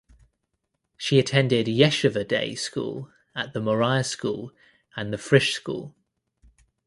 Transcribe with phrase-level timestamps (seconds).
[0.97, 4.51] She attended yeshiva day school at the Moriah School
[4.95, 5.93] and the Frisch School.